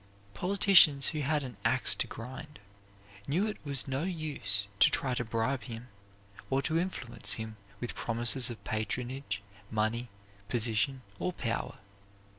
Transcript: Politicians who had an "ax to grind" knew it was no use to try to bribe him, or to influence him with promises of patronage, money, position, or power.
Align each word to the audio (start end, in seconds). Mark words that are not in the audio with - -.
Politicians 0.33 1.09
who 1.09 1.19
had 1.21 1.43
an 1.43 1.57
"ax 1.63 1.93
to 1.93 2.07
grind" 2.07 2.57
knew 3.27 3.45
it 3.45 3.63
was 3.63 3.87
no 3.87 4.01
use 4.01 4.67
to 4.79 4.89
try 4.89 5.13
to 5.13 5.23
bribe 5.23 5.65
him, 5.65 5.89
or 6.49 6.59
to 6.63 6.79
influence 6.79 7.33
him 7.33 7.55
with 7.79 7.93
promises 7.93 8.49
of 8.49 8.63
patronage, 8.63 9.43
money, 9.69 10.09
position, 10.49 11.03
or 11.19 11.31
power. 11.31 11.75